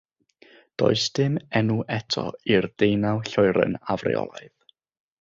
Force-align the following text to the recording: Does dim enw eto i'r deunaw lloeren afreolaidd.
Does 0.81 1.03
dim 1.19 1.35
enw 1.61 1.77
eto 1.97 2.25
i'r 2.57 2.69
deunaw 2.83 3.23
lloeren 3.31 3.81
afreolaidd. 3.97 4.57